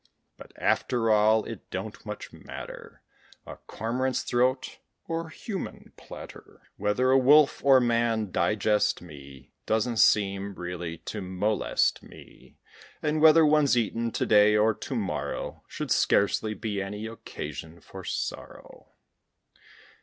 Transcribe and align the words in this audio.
But, 0.35 0.51
after 0.55 1.11
all, 1.11 1.45
it 1.45 1.69
don't 1.69 2.03
much 2.07 2.33
matter 2.33 3.03
A 3.45 3.57
Cormorant's 3.67 4.23
throat 4.23 4.79
or 5.07 5.29
human 5.29 5.93
platter 5.95 6.63
Whether 6.75 7.11
a 7.11 7.19
wolf 7.19 7.63
or 7.63 7.79
man 7.79 8.31
digest 8.31 9.03
me, 9.03 9.51
Doesn't 9.67 9.97
seem 9.97 10.55
really 10.55 10.97
to 10.97 11.21
molest 11.21 12.01
me; 12.01 12.57
And 13.03 13.21
whether 13.21 13.45
one's 13.45 13.77
eaten 13.77 14.09
to 14.13 14.25
day 14.25 14.55
or 14.57 14.73
to 14.73 14.95
morrow 14.95 15.61
Should 15.67 15.91
scarcely 15.91 16.55
be 16.55 16.81
any 16.81 17.05
occasion 17.05 17.79
for 17.79 18.03
sorrow. 18.03 18.93